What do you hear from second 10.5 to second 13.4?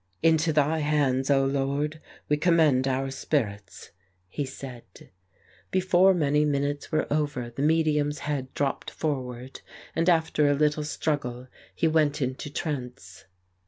little struggle he went into trance.